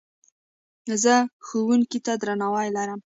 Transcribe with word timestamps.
زه 1.03 1.13
ښوونکي 1.45 1.99
ته 2.05 2.13
درناوی 2.21 2.67
لرم. 2.75 2.99